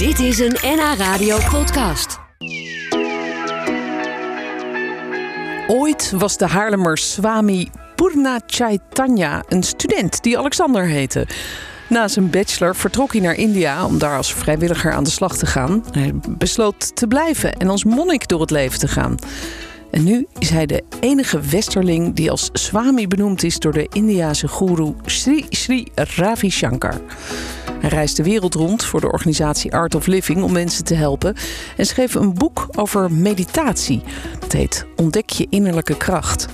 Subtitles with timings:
[0.00, 2.18] Dit is een NH Radio podcast.
[5.66, 11.26] Ooit was de Haarlemmer Swami Purna Chaitanya een student die Alexander heette.
[11.88, 15.46] Na zijn bachelor vertrok hij naar India om daar als vrijwilliger aan de slag te
[15.46, 15.84] gaan.
[15.90, 19.16] Hij besloot te blijven en als monnik door het leven te gaan.
[19.90, 24.48] En nu is hij de enige westerling die als Swami benoemd is door de Indiase
[24.48, 27.00] goeroe Sri Sri Ravi Shankar.
[27.80, 31.34] Hij reist de wereld rond voor de organisatie Art of Living om mensen te helpen
[31.76, 34.02] en schreef een boek over meditatie.
[34.40, 36.46] Dat heet Ontdek je innerlijke kracht.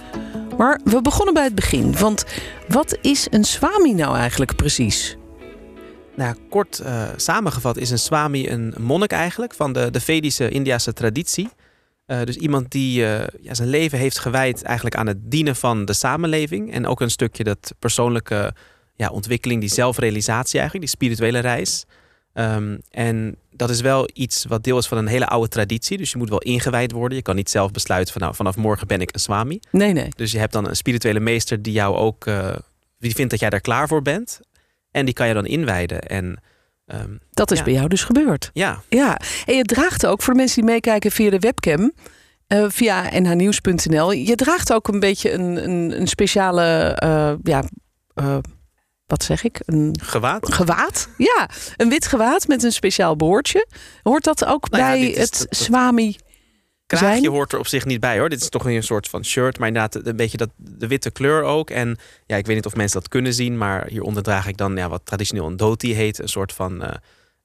[0.59, 2.25] Maar we begonnen bij het begin, want
[2.69, 5.17] wat is een swami nou eigenlijk precies?
[6.15, 10.93] Nou, kort uh, samengevat is een swami een monnik eigenlijk van de, de Vedische Indiase
[10.93, 11.49] traditie.
[12.07, 15.85] Uh, dus iemand die uh, ja, zijn leven heeft gewijd eigenlijk aan het dienen van
[15.85, 16.73] de samenleving.
[16.73, 18.55] En ook een stukje dat persoonlijke
[18.97, 21.85] ja, ontwikkeling, die zelfrealisatie eigenlijk, die spirituele reis.
[22.35, 25.99] Um, en dat is wel iets wat deel is van een hele oude traditie.
[25.99, 27.17] Dus je moet wel ingewijd worden.
[27.17, 29.61] Je kan niet zelf besluiten van nou, vanaf morgen ben ik een swami.
[29.71, 30.09] Nee, nee.
[30.17, 32.55] Dus je hebt dan een spirituele meester die jou ook, uh,
[32.99, 34.41] die vindt dat jij daar klaar voor bent.
[34.91, 36.01] En die kan je dan inwijden.
[36.01, 36.43] En
[36.87, 37.65] um, dat is ja.
[37.65, 38.51] bij jou dus gebeurd.
[38.53, 38.83] Ja.
[38.89, 41.93] Ja, en je draagt ook voor de mensen die meekijken via de webcam.
[42.49, 44.13] Uh, via nhnieuws.nl.
[44.13, 47.65] Je draagt ook een beetje een, een, een speciale uh, ja,
[48.15, 48.37] uh,
[49.07, 49.61] wat zeg ik?
[49.65, 50.53] Een gewaad.
[50.55, 51.49] Gewaad, ja.
[51.77, 53.67] Een wit gewaad met een speciaal boordje.
[54.03, 56.17] Hoort dat ook nou bij het swami
[56.87, 57.27] Kraagje zijn?
[57.27, 58.29] hoort er op zich niet bij hoor.
[58.29, 61.43] Dit is toch een soort van shirt, maar inderdaad een beetje dat, de witte kleur
[61.43, 61.71] ook.
[61.71, 64.77] En ja, ik weet niet of mensen dat kunnen zien, maar hieronder draag ik dan
[64.77, 66.19] ja, wat traditioneel een dhoti heet.
[66.19, 66.95] Een soort van, eh,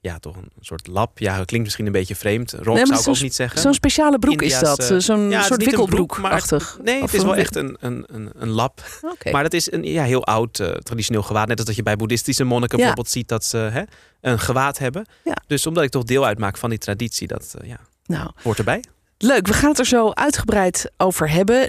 [0.04, 1.20] ja, toch een soort lap.
[1.20, 2.52] Ja, dat klinkt misschien een beetje vreemd.
[2.52, 3.60] Rok Nee, zou ik ook niet zeggen.
[3.62, 4.90] Zo'n speciale broek is dat.
[4.90, 6.60] eh, Zo'n ja, het soort niet een broek, wikkelbroek-achtig.
[6.70, 8.82] maar het- Nee, het is wel echt een, een, een, een lap.
[9.02, 9.32] Oké.
[9.32, 11.48] Maar het is een ja, heel oud eh, traditioneel gewaad.
[11.48, 12.84] Net als dat je bij boeddhistische monniken Ja.
[12.84, 13.82] bijvoorbeeld ziet dat ze hè,
[14.22, 15.06] een gewaad hebben.
[15.24, 15.38] Ja.
[15.48, 18.84] Dus omdat ik toch deel uitmaak van die traditie, dat eh, ja, Nou, hoort erbij.
[19.18, 19.48] leuk.
[19.48, 21.68] We gaan het er zo uitgebreid over hebben.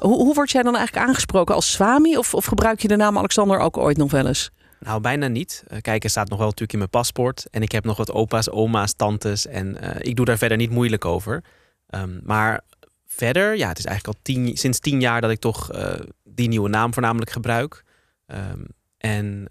[0.00, 2.16] Hoe, hoe word jij dan eigenlijk aangesproken als swami?
[2.16, 4.50] Of, of gebruik je de naam Alexander ook ooit nog wel eens?
[4.78, 5.64] Nou, bijna niet.
[5.68, 7.46] Eh, kijk, er staat nog wel natuurlijk in mijn paspoort.
[7.50, 9.46] En ik heb nog wat opa's, oma's, tantes.
[9.46, 11.44] En eh, ik doe daar verder niet moeilijk over.
[11.86, 12.60] Ehm, maar
[13.06, 15.92] verder, ja, het is eigenlijk al tien, sinds tien jaar dat ik toch eh,
[16.24, 17.84] die nieuwe naam voornamelijk gebruik.
[18.26, 18.64] Ehm,
[18.98, 19.48] en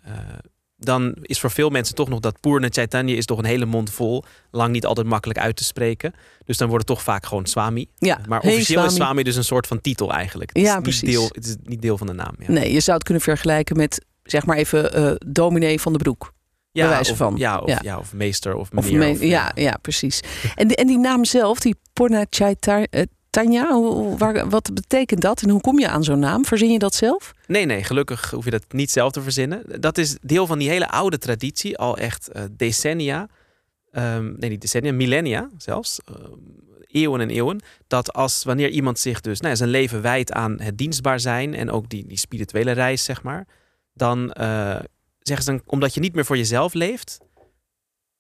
[0.80, 3.92] dan is voor veel mensen toch nog dat Purna Chaitanya is toch een hele mond
[3.92, 4.24] vol.
[4.52, 6.14] Lang niet altijd makkelijk uit te spreken.
[6.46, 7.88] Dus dan wordt het toch vaak gewoon Swami.
[7.98, 9.06] Ja, Maar hey, officieel is Swami.
[9.06, 10.50] Swami dus een soort van titel eigenlijk.
[10.54, 11.10] Het Ja, is niet precies.
[11.10, 12.36] Deel, het is niet deel van de naam.
[12.40, 12.52] Ja.
[12.52, 16.34] Nee, je zou het kunnen vergelijken met, zeg maar even, eh dominee van de broek.
[16.72, 17.36] ja, bij wijze of, van.
[17.38, 17.80] Ja, of, Ja.
[17.84, 17.98] ja.
[17.98, 19.00] of meester of Of meneer.
[19.00, 20.20] me- of, ja, ja, precies.
[20.56, 22.88] En, die- en die naam zelf, die Purna Chaitanya,
[24.18, 25.42] waar- wat betekent dat?
[25.42, 26.46] En hoe kom je aan zo'n naam?
[26.46, 27.34] Verzin je dat zelf?
[27.48, 29.82] Nee, nee, gelukkig hoef je dat niet zelf te verzinnen.
[29.82, 33.28] Dat is deel van die hele oude traditie, al echt eh, decennia.
[33.92, 36.00] Ehm, nee, niet decennia, millennia zelfs.
[36.06, 36.32] ehm,
[36.88, 37.62] eeuwen en eeuwen.
[37.88, 41.72] Dat als wanneer iemand zich dus nou, zijn leven wijdt aan het dienstbaar zijn en
[41.72, 43.48] ook die, die spirituele reis, zeg maar.
[43.94, 44.76] Dan eh,
[45.20, 47.18] zeggen ze dan, omdat je niet meer voor jezelf leeft,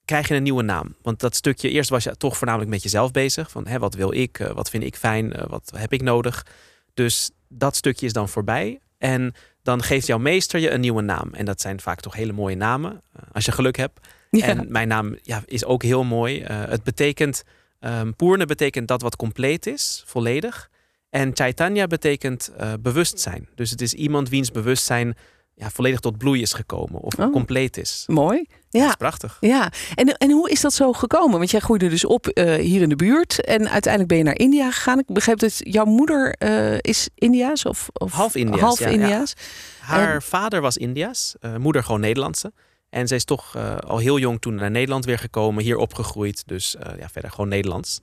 [0.09, 0.95] krijg je een nieuwe naam.
[1.01, 3.51] Want dat stukje, eerst was je toch voornamelijk met jezelf bezig.
[3.51, 6.45] Van hè, wat wil ik, eh, wat vind ik fijn, eh, wat heb ik nodig.
[6.93, 8.79] Dus dat stukje is dan voorbij.
[8.97, 9.33] En
[9.63, 11.33] dan geeft jouw meester je een nieuwe naam.
[11.33, 13.99] En dat zijn vaak toch hele mooie namen, eh, als je geluk hebt.
[14.29, 14.45] Ja.
[14.45, 16.43] En mijn naam ja, is ook heel mooi.
[16.43, 17.43] Het betekent,
[17.79, 20.69] um, Poerne betekent dat wat compleet is, volledig.
[21.09, 23.49] En Chaitanya betekent bewustzijn.
[23.55, 25.15] Dus het is iemand wiens bewustzijn
[25.59, 27.31] ja, volledig tot bloei is gekomen of Oh.
[27.31, 28.03] compleet is.
[28.07, 28.37] Mooi.
[28.69, 29.37] Dat Ja, is prachtig.
[29.39, 29.71] ja.
[29.95, 31.37] En, en hoe is dat zo gekomen?
[31.37, 33.45] Want jij groeide dus op eh, hier in de buurt.
[33.45, 34.99] En uiteindelijk ben je naar India gegaan.
[34.99, 37.65] Ik begreep dat jouw moeder eh, is Indiaas?
[37.65, 38.93] Of, of Half Indiaas, Half ja, ja.
[38.93, 39.33] Indiaas.
[39.79, 42.53] Haar En- vader was Indiaas, eh, moeder gewoon Nederlandse.
[42.89, 43.55] En zij is toch
[43.87, 46.43] al heel jong toen naar Nederland weer gekomen, hier opgegroeid.
[46.47, 47.99] Dus ja, verder gewoon Nederlands.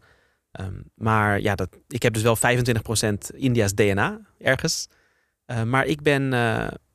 [0.52, 4.88] Ehm, maar ja, dat, ik heb dus wel 25% India's DNA ergens.
[5.64, 6.22] Maar ik ben,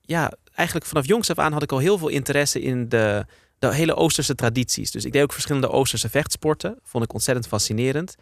[0.01, 3.25] ja, eigenlijk vanaf jongs af aan had ik al heel veel interesse in de,
[3.59, 4.91] de hele Oosterse tradities.
[4.91, 6.79] Dus ik deed ook verschillende Oosterse vechtsporten.
[6.83, 8.15] Vond ik ontzettend fascinerend.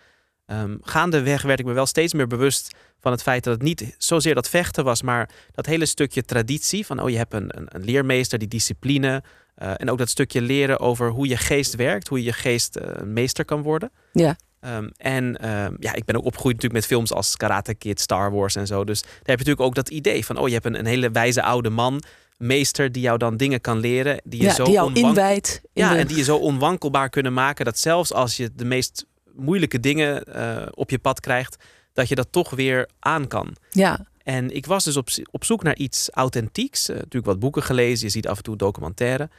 [0.45, 3.95] Ehm, gaandeweg werd ik me wel steeds meer bewust van het feit dat het niet
[3.98, 6.86] zozeer dat vechten was, maar dat hele stukje traditie.
[6.86, 9.24] Van oh, je hebt een, een, een leermeester, die discipline.
[9.56, 12.77] eh, en ook dat stukje leren over hoe je geest werkt, hoe je je geest
[12.81, 13.92] een meester kan worden.
[14.12, 14.36] Ja.
[14.59, 18.31] Ehm, en ehm, ja, ik ben ook opgegroeid natuurlijk met films als Karate Kid, Star
[18.31, 18.83] Wars en zo.
[18.83, 21.11] Dus daar heb je natuurlijk ook dat idee van, oh, je hebt een, een hele
[21.11, 22.01] wijze oude man,
[22.38, 24.21] meester, die jou dan dingen kan leren.
[24.23, 25.61] Die je Ja, zo die jou onwank- inwijdt.
[25.73, 28.65] in ja, de- en die je zo onwankelbaar kunnen maken dat zelfs als je de
[28.65, 31.63] meest moeilijke dingen eh, op je pad krijgt,
[31.94, 33.56] dat je dat toch weer aan kan.
[33.69, 34.07] ja.
[34.23, 36.89] En ik was dus op, op zoek naar iets authentieks.
[36.89, 39.29] Uh, natuurlijk wat boeken gelezen, je ziet af en toe documentaire.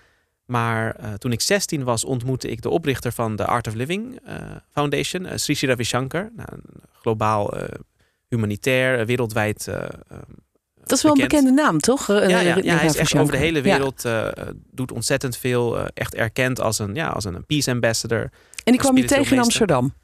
[0.51, 4.21] Maar uh, toen ik 16 was, ontmoette ik de oprichter van de Art of Living
[4.29, 4.35] uh,
[4.73, 6.31] Foundation, Sri Sri Ravi Shankar.
[6.37, 7.55] Nou, een globaal
[8.29, 9.65] humanitair, wereldwijd.
[9.65, 12.07] dat is wel een bekende naam, toch?
[12.07, 14.09] Ja, ja, ja hij is echt over de hele wereld,
[14.71, 15.87] doet ontzettend veel.
[15.87, 18.31] echt erkend als een, ja, als een peace ambassador.
[18.65, 19.95] En die kwam je tegen in Amsterdam?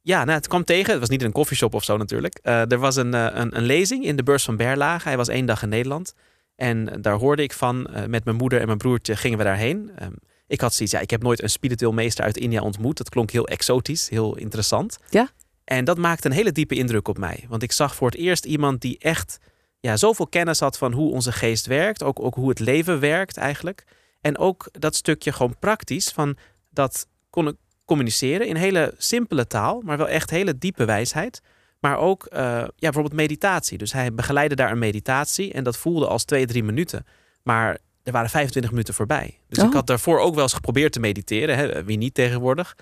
[0.00, 0.90] Ja, nou, het kwam tegen.
[0.90, 2.40] Het was niet in een koffieshop of zo natuurlijk.
[2.42, 5.08] Uh, er was een, een, een, lezing in de beurs van Berlage.
[5.08, 6.14] Hij was één dag in Nederland.
[6.56, 7.86] En daar hoorde ik van.
[7.90, 9.90] Uh, met mijn moeder en mijn broertje gingen we daarheen.
[10.02, 10.14] Um,
[10.46, 12.96] ik had zoiets, ja, ik heb nooit een spiritueel meester uit India ontmoet.
[12.96, 14.98] Dat klonk heel exotisch, heel interessant.
[15.10, 15.28] Ja?
[15.64, 17.44] En dat maakte een hele diepe indruk op mij.
[17.48, 19.38] Want ik zag voor het eerst iemand die echt
[19.80, 22.02] ja, zoveel kennis had van hoe onze geest werkt.
[22.02, 23.84] Ook, ook hoe het leven werkt eigenlijk.
[24.20, 26.36] En ook dat stukje gewoon praktisch van
[26.70, 31.40] dat kon ik communiceren in hele simpele taal, maar wel echt hele diepe wijsheid.
[31.84, 33.78] Maar ook uh, ja, bijvoorbeeld meditatie.
[33.78, 37.06] Dus hij begeleidde daar een meditatie en dat voelde als twee, drie minuten.
[37.42, 39.38] Maar er waren 25 minuten voorbij.
[39.48, 39.74] Dus ik oh.
[39.74, 41.56] had daarvoor ook wel eens geprobeerd te mediteren.
[41.56, 41.84] Hè?
[41.84, 42.76] Wie niet tegenwoordig.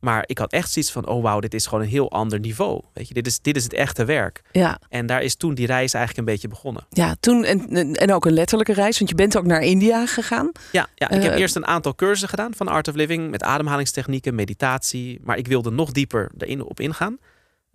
[0.00, 2.82] Maar ik had echt zoiets van, oh wauw, dit is gewoon een heel ander niveau.
[2.92, 4.42] Weet je, dit is, dit is het echte werk.
[4.52, 4.80] Ja.
[4.88, 6.86] En daar is toen die reis eigenlijk een beetje begonnen.
[6.90, 10.52] Ja, toen en, en ook een letterlijke reis, want je bent ook naar India gegaan.
[10.72, 13.42] Ja, ja ik heb eh, eerst een aantal cursussen gedaan van Art of Living met
[13.42, 15.20] ademhalingstechnieken, meditatie.
[15.22, 17.18] Maar ik wilde nog dieper erin op ingaan.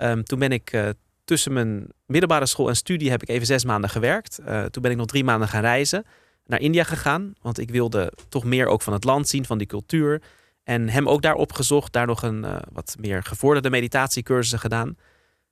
[0.02, 0.90] Um, toen ben ik uh,
[1.24, 4.40] tussen mijn middelbare school en studie heb ik even zes maanden gewerkt.
[4.48, 6.06] Uh, toen ben ik nog drie maanden gaan reizen
[6.46, 9.68] naar India gegaan, want ik wilde toch meer ook van het land zien, van die
[9.68, 10.22] cultuur.
[10.64, 14.98] En hem ook daar opgezocht, daar nog een uh, wat meer gevorderde meditatiecursussen gedaan.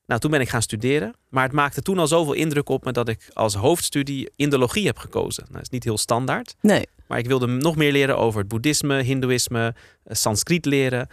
[0.06, 1.16] Nou, toen ben ik gaan studeren.
[1.30, 4.98] Maar het maakte toen al zoveel indruk op me dat ik als hoofdstudie Indologie heb
[4.98, 5.44] gekozen.
[5.44, 6.56] Nou, dat is niet heel standaard.
[6.62, 6.88] Nee.
[7.08, 11.08] Maar ik wilde nog meer leren over het boeddhisme, hindoeïsme, Sanskriet leren.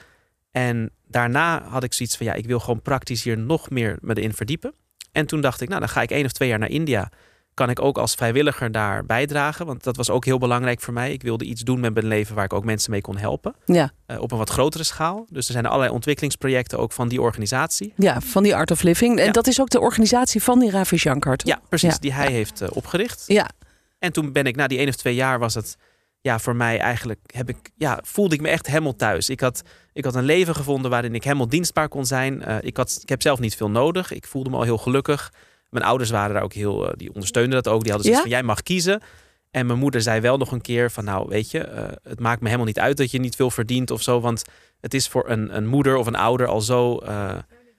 [0.50, 4.14] En daarna had ik zoiets van, ja, ik wil gewoon praktisch hier nog meer me
[4.14, 4.74] erin verdiepen.
[5.12, 7.10] En toen dacht ik, nou, dan ga ik één of twee jaar naar India
[7.54, 9.66] kan ik ook als vrijwilliger daar bijdragen.
[9.66, 11.12] Want dat was ook heel belangrijk voor mij.
[11.12, 13.54] Ik wilde iets doen met mijn leven waar ik ook mensen mee kon helpen.
[13.64, 13.92] Ja.
[14.06, 15.26] Uh, op een wat grotere schaal.
[15.30, 17.92] Dus er zijn allerlei ontwikkelingsprojecten ook van die organisatie.
[17.96, 19.18] Ja, van die Art of Living.
[19.18, 21.98] En dat is ook de organisatie van die Ravi Shankar, Ja, precies.
[21.98, 23.24] Die hij heeft uh, opgericht.
[23.26, 23.50] Ja.
[23.98, 25.76] En toen ben ik, na die één of twee jaar was het...
[26.24, 29.28] Ja, voor mij eigenlijk heb ik, ja, voelde ik me echt helemaal thuis.
[29.28, 29.62] Ik had,
[29.92, 32.42] ik had een leven gevonden waarin ik helemaal dienstbaar kon zijn.
[32.48, 34.12] Uh, ik, had, ik heb zelf niet veel nodig.
[34.12, 35.32] Ik voelde me al heel gelukkig.
[35.68, 37.82] Mijn ouders waren daar ook heel, uh, die ondersteunden dat ook.
[37.82, 39.02] Die hadden zoiets van, jij mag kiezen.
[39.50, 42.40] En mijn moeder zei wel nog een keer van, nou weet je, uh, het maakt
[42.40, 44.20] me helemaal niet uit dat je niet veel verdient of zo.
[44.20, 44.44] Want
[44.80, 47.02] het is voor een, een moeder of een ouder al zo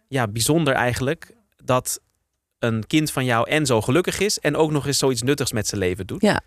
[0.08, 2.00] ja, bijzonder eigenlijk dat
[2.60, 5.68] een kind van jou en zo gelukkig is en ook nog eens zoiets nuttigs met
[5.68, 6.22] zijn leven doet.
[6.22, 6.42] Ja.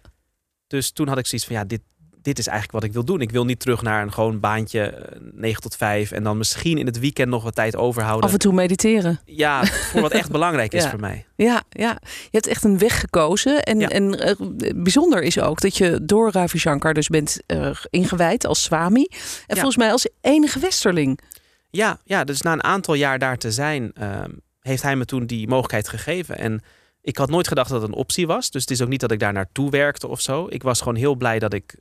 [0.68, 1.80] Dus toen had ik zoiets van, ja, dit,
[2.22, 3.20] dit is eigenlijk wat ik wil doen.
[3.20, 6.78] Ik wil niet terug naar een gewoon baantje 9 eh, tot 5 en dan misschien
[6.78, 8.26] in het weekend nog wat tijd overhouden.
[8.26, 9.20] Af en toe mediteren.
[9.24, 11.26] Ja, voor wat echt belangrijk is voor mij.
[11.36, 13.62] Ja, ja, je hebt echt een weg gekozen.
[13.62, 13.88] En, ja.
[13.88, 18.62] en uh, bijzonder is ook dat je door Ravi Shankar dus bent uh, ingewijd als
[18.62, 19.06] swami.
[19.10, 19.16] En
[19.46, 19.54] ja.
[19.54, 21.20] volgens mij als enige westerling.
[21.70, 24.24] Ja, ja, dus na een aantal jaar daar te zijn, uh,
[24.60, 26.38] heeft hij me toen die mogelijkheid gegeven.
[26.38, 26.62] En
[27.08, 28.50] ik had nooit gedacht dat het een optie was.
[28.50, 30.46] Dus het is ook niet dat ik daar naartoe werkte of zo.
[30.49, 31.76] Ik was gewoon heel blij dat ik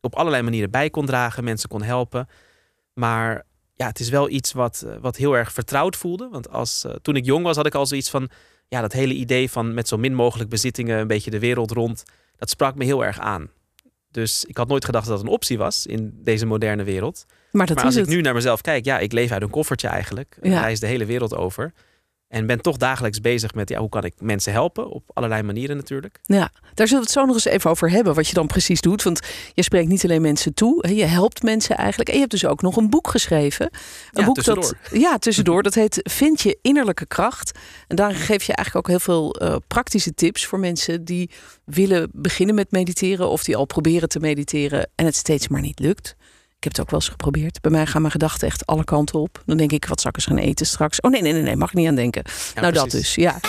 [0.00, 2.28] op allerlei manieren bij kon dragen, mensen kon helpen.
[2.94, 6.28] Maar ja, het is wel iets wat, eh, wat heel erg vertrouwd voelde.
[6.30, 8.30] Want als, uh, toen ik jong was, had ik al zoiets van...
[8.68, 10.98] ja, dat hele idee van met zo min mogelijk bezittingen...
[10.98, 12.02] een beetje de wereld rond,
[12.36, 13.50] dat sprak me heel erg aan.
[14.10, 17.26] Dus ik had nooit gedacht dat dat een optie was in deze moderne wereld.
[17.50, 19.88] Maar, dat maar als ik nu naar mezelf kijk, ja, ik leef uit een koffertje
[19.88, 20.38] eigenlijk.
[20.42, 20.60] Ja.
[20.60, 21.72] Reis de hele wereld over.
[22.30, 24.90] En ben toch dagelijks bezig met ja, hoe kan ik mensen helpen?
[24.90, 26.18] Op allerlei manieren natuurlijk.
[26.22, 28.14] Ja, daar zullen we het zo nog eens even over hebben.
[28.14, 29.02] Wat je dan precies doet.
[29.02, 29.20] Want
[29.54, 30.94] je spreekt niet alleen mensen toe.
[30.94, 32.08] Je helpt mensen eigenlijk.
[32.08, 33.66] En je hebt dus ook nog een boek geschreven.
[33.66, 34.62] Een ja, boek tussendoor.
[34.90, 35.62] Dat, ja, tussendoor.
[35.62, 37.58] Dat heet Vind je innerlijke kracht.
[37.88, 41.30] En daar geef je eigenlijk ook heel veel uh, praktische tips voor mensen die
[41.64, 43.30] willen beginnen met mediteren.
[43.30, 46.16] Of die al proberen te mediteren en het steeds maar niet lukt.
[46.60, 47.60] Ik heb het ook wel eens geprobeerd.
[47.60, 49.42] Bij mij gaan mijn gedachten echt alle kanten op.
[49.46, 51.00] Dan denk ik, wat zal ik eens gaan eten straks?
[51.00, 52.22] Oh nee, nee, nee, nee mag ik niet aan denken.
[52.54, 52.92] Ja, nou, precies.
[52.92, 53.40] dat dus, ja.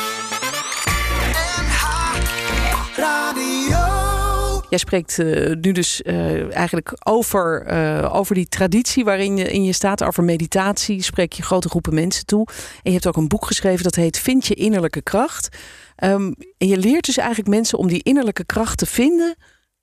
[4.69, 9.63] Jij spreekt uh, nu dus uh, eigenlijk over, uh, over die traditie waarin je, in
[9.63, 11.01] je staat, over meditatie.
[11.01, 12.47] Spreek je grote groepen mensen toe.
[12.47, 15.57] En je hebt ook een boek geschreven dat heet Vind je innerlijke kracht.
[16.03, 19.35] Um, en je leert dus eigenlijk mensen om die innerlijke kracht te vinden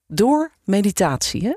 [0.07, 1.45] door meditatie.
[1.45, 1.55] Hè?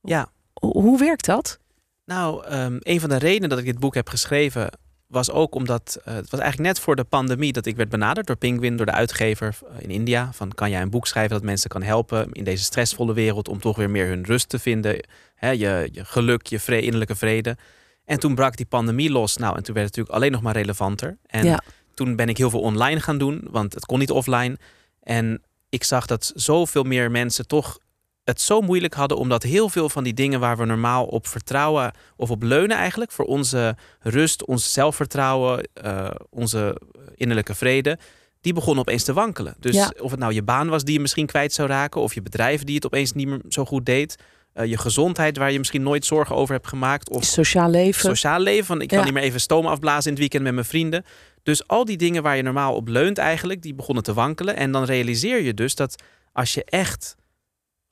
[0.00, 0.30] Ja,
[0.66, 1.58] hoe werkt dat?
[2.04, 4.70] Nou, um, een van de redenen dat ik dit boek heb geschreven
[5.06, 8.26] was ook omdat uh, het was eigenlijk net voor de pandemie dat ik werd benaderd
[8.26, 10.32] door Penguin, door de uitgever in India.
[10.32, 13.60] Van kan jij een boek schrijven dat mensen kan helpen in deze stressvolle wereld om
[13.60, 17.56] toch weer meer hun rust te vinden, hè, je, je geluk, je innerlijke vrede.
[18.04, 19.36] En toen brak die pandemie los.
[19.36, 21.18] Nou, en toen werd het natuurlijk alleen nog maar relevanter.
[21.26, 21.62] En ja.
[21.94, 24.58] toen ben ik heel veel online gaan doen, want het kon niet offline.
[25.02, 27.78] En ik zag dat zoveel meer mensen toch
[28.24, 31.92] het zo moeilijk hadden, omdat heel veel van die dingen waar we normaal op vertrouwen
[32.16, 36.80] of op leunen eigenlijk, voor onze rust, ons zelfvertrouwen, uh, onze
[37.14, 37.98] innerlijke vrede,
[38.40, 39.54] die begonnen opeens te wankelen.
[39.60, 42.22] Dus of het nou je baan was die je misschien kwijt zou raken, of je
[42.22, 44.16] bedrijf die het opeens niet meer zo goed deed.
[44.54, 47.10] Uh, je gezondheid waar je misschien nooit zorgen over hebt gemaakt.
[47.10, 48.00] Of sociaal leven.
[48.00, 48.66] Sociaal leven.
[48.66, 51.04] Van ik kan niet meer even stomen afblazen in het weekend met mijn vrienden.
[51.42, 54.56] Dus al die dingen waar je normaal op leunt eigenlijk, die begonnen te wankelen.
[54.56, 56.02] En dan realiseer je dus dat
[56.32, 57.16] als je echt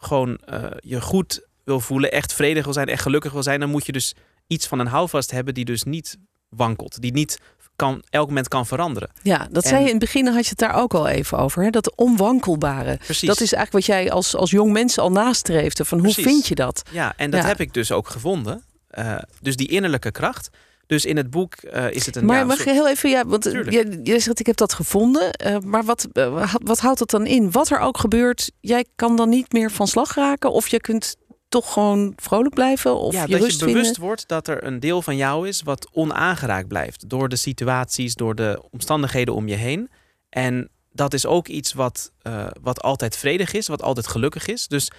[0.00, 3.70] gewoon uh, je goed wil voelen, echt vredig wil zijn, echt gelukkig wil zijn, dan
[3.70, 4.14] moet je dus
[4.46, 6.16] iets van een houvast hebben die dus niet
[6.48, 7.00] wankelt.
[7.00, 7.38] Die niet
[7.76, 9.10] kan, elk moment kan veranderen.
[9.22, 11.62] Ja, dat zei je in het begin, had je het daar ook al even over.
[11.62, 11.70] Hè?
[11.70, 12.96] Dat onwankelbare.
[12.96, 13.28] Precies.
[13.28, 15.84] Dat is eigenlijk wat jij als, als jong mens al nastreefde.
[15.84, 16.82] Van hoe vind je dat?
[16.90, 18.64] Ja, en dat heb ik dus ook gevonden.
[18.98, 20.50] Uh, dus die innerlijke kracht.
[20.90, 22.24] Dus in het boek uh, is het een.
[22.24, 25.30] Maar ja, mag je heel even, ja, want je, je zegt ik heb dat gevonden.
[25.46, 27.50] Uh, maar wat, uh, wat houdt dat dan in?
[27.50, 31.16] Wat er ook gebeurt, jij kan dan niet meer van slag raken, of je kunt
[31.48, 32.96] toch gewoon vrolijk blijven?
[32.96, 35.88] Of ja, je dat je bewust wordt dat er een deel van jou is wat
[35.92, 39.90] onaangeraakt blijft door de situaties, door de omstandigheden om je heen.
[40.28, 44.68] En dat is ook iets wat, uh, wat altijd vredig is, wat altijd gelukkig is.
[44.68, 44.90] Dus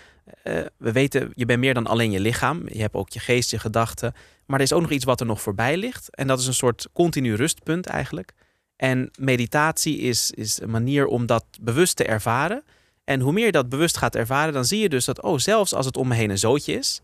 [0.44, 2.64] uh, we weten, je bent meer dan alleen je lichaam.
[2.68, 4.14] Je hebt ook je geest, je gedachten.
[4.46, 6.16] Maar er is ook nog iets wat er nog voorbij ligt.
[6.16, 8.34] En dat is een soort continu rustpunt eigenlijk.
[8.76, 12.64] En meditatie is, is een manier om dat bewust te ervaren.
[13.04, 15.74] En hoe meer je dat bewust gaat ervaren, dan zie je dus dat, oh, zelfs
[15.74, 17.02] als het om me heen een zootje is,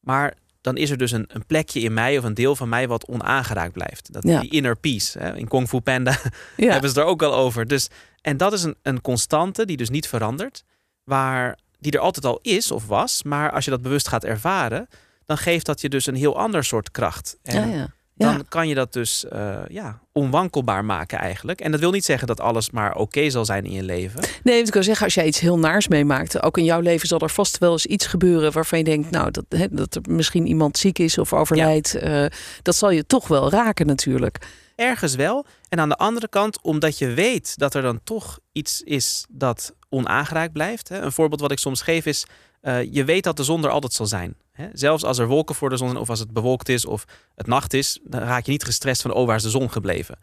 [0.00, 0.34] maar
[0.66, 3.06] dan is er dus een, een plekje in mij of een deel van mij wat
[3.06, 4.12] onaangeraakt blijft.
[4.12, 5.18] Dat, Die inner peace.
[5.18, 5.36] Hè?
[5.36, 6.10] In Kung Fu Panda
[6.56, 6.72] ja.
[6.72, 7.66] hebben ze er ook al over.
[7.66, 7.88] Dus,
[8.20, 10.64] en dat is een, een constante die dus niet verandert,
[11.04, 14.88] waar, die er altijd al is of was, maar als je dat bewust gaat ervaren,
[15.24, 17.38] dan geeft dat je dus een heel ander soort kracht.
[17.42, 21.60] En ja, ja dan kan je dat dus uh, ja, onwankelbaar maken eigenlijk.
[21.60, 24.20] En dat wil niet zeggen dat alles maar oké zal zijn in je leven.
[24.42, 27.18] Nee, ik kan zeggen, als jij iets heel naars meemaakt, ook in jouw leven zal
[27.18, 30.78] er vast wel eens iets gebeuren waarvan je denkt, nou, dat, dat er misschien iemand
[30.78, 31.96] ziek is of overlijdt.
[32.02, 32.26] Uh,
[32.62, 34.38] dat zal je toch wel raken natuurlijk.
[34.76, 35.46] Ergens wel.
[35.68, 39.74] En aan de andere kant, omdat je weet dat er dan toch iets is dat
[39.88, 40.88] onaangeraakt blijft.
[40.88, 41.00] Hè.
[41.00, 42.26] Een voorbeeld wat ik soms geef is,
[42.62, 44.36] uh, je weet dat de zon er altijd zal zijn.
[44.52, 44.68] Hè?
[44.72, 47.46] Zelfs als er wolken voor de zon zijn, of als het bewolkt is, of het
[47.46, 50.18] nacht is, dan raak je niet gestrest van, oh, waar is de zon gebleven?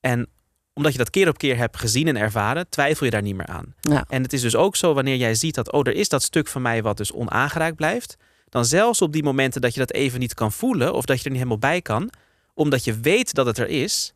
[0.00, 0.28] En
[0.72, 3.46] omdat je dat keer op keer hebt gezien en ervaren, twijfel je daar niet meer
[3.46, 3.74] aan.
[3.80, 4.04] Ja.
[4.08, 6.48] En het is dus ook zo, wanneer jij ziet dat, oh, er is dat stuk
[6.48, 8.16] van mij wat dus onaangeraakt blijft,
[8.48, 11.24] dan zelfs op die momenten dat je dat even niet kan voelen, of dat je
[11.24, 12.10] er niet helemaal bij kan,
[12.54, 14.13] omdat je weet dat het er is,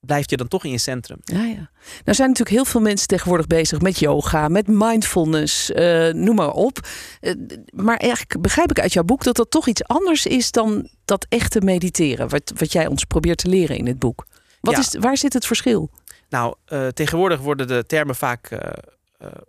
[0.00, 1.18] blijft je dan toch in je centrum.
[1.22, 1.70] Ja, ja.
[2.04, 6.52] Nou zijn natuurlijk heel veel mensen tegenwoordig bezig met yoga, met mindfulness, uh, noem maar
[6.52, 6.78] op.
[7.20, 7.32] Uh,
[7.74, 11.26] maar eigenlijk begrijp ik uit jouw boek dat dat toch iets anders is dan dat
[11.28, 14.26] echte mediteren, wat, wat jij ons probeert te leren in het boek.
[14.60, 15.90] Wat is, waar zit het verschil?
[16.28, 18.48] Nou, uh, tegenwoordig worden de termen vaak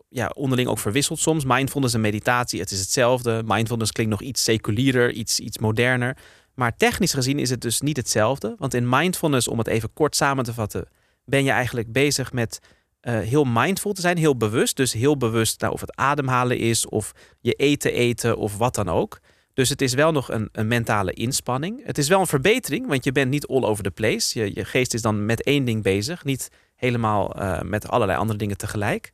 [0.10, 1.46] ja, onderling ook verwisseld soms.
[1.46, 3.41] Mindfulness en meditatie, het is hetzelfde.
[3.46, 6.17] Mindfulness klinkt nog iets seculierer, iets, iets moderner.
[6.62, 8.56] Maar technisch gezien is het dus niet hetzelfde.
[8.58, 10.88] Want in mindfulness, om het even kort samen te vatten,
[11.25, 12.60] ben je eigenlijk bezig met
[13.01, 14.75] uh, heel mindful te zijn, heel bewust.
[14.75, 18.89] Dus heel bewust nou, of het ademhalen is, of je eten eten, of wat dan
[18.89, 19.20] ook.
[19.53, 21.86] Dus het is wel nog een, een, mentale inspanning.
[21.86, 24.39] Het is wel een verbetering, want je bent niet all over the place.
[24.39, 28.38] Je, je geest is dan met één ding bezig, niet helemaal uh, met allerlei andere
[28.38, 29.12] dingen tegelijk.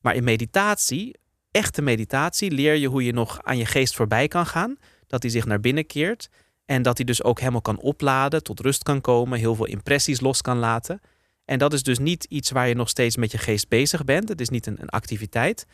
[0.00, 1.16] Maar in meditatie,
[1.50, 4.78] echte meditatie, leer je hoe je nog aan je geest voorbij kan gaan
[5.12, 6.28] dat hij zich naar binnen keert.
[6.64, 10.20] En dat hij dus ook helemaal kan opladen, tot rust kan komen, heel veel impressies
[10.20, 11.00] los kan laten.
[11.44, 14.28] En dat is dus niet iets waar je nog steeds met je geest bezig bent.
[14.28, 15.66] Het is niet een, een activiteit.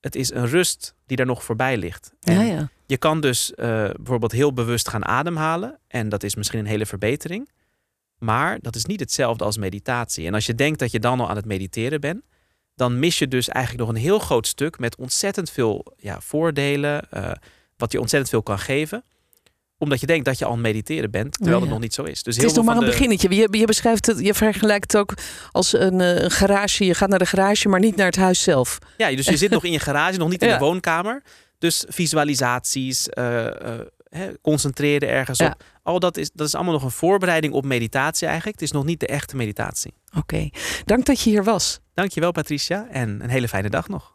[0.00, 2.12] Het is een rust die er nog voorbij ligt.
[2.20, 2.68] ja, ja.
[2.86, 3.56] Je kan dus uh,
[3.96, 5.78] bijvoorbeeld heel bewust gaan ademhalen.
[5.88, 7.50] En dat is misschien een hele verbetering.
[8.18, 10.26] Maar dat is niet hetzelfde als meditatie.
[10.26, 12.22] En als je denkt dat je dan al aan het mediteren bent,
[12.74, 17.08] dan mis je dus eigenlijk nog een heel groot stuk met ontzettend veel ja, voordelen.
[17.14, 17.30] Uh,
[17.76, 19.04] wat je ontzettend veel kan geven
[19.78, 22.22] omdat je denkt dat je al aan mediteren bent, terwijl het nog niet zo is.
[22.22, 23.34] Dus het is nog maar een beginnetje.
[23.34, 25.14] Je, je, beschrijft het, je vergelijkt het ook
[25.50, 26.84] als een, uh, een, garage.
[26.84, 28.78] Je gaat naar de garage, maar niet naar het huis zelf.
[28.96, 31.22] Ja, dus je zit nog in je garage, nog niet in de woonkamer.
[31.58, 35.62] Dus visualisaties, uh, uh, concentreren ergens op.
[35.82, 38.60] Al dat is, dat is allemaal nog een voorbereiding op meditatie eigenlijk.
[38.60, 39.94] Het is nog niet de echte meditatie.
[40.16, 40.48] Oké,
[40.84, 41.80] dank dat je hier was.
[41.94, 44.14] Dankjewel Patricia en een hele fijne dag nog.